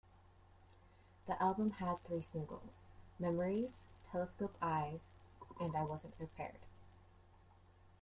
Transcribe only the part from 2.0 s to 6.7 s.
three singles: "Memories", "Telescope Eyes", and "I Wasn't Prepared".